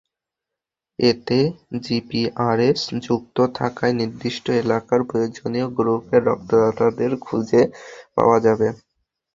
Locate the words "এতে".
0.99-1.39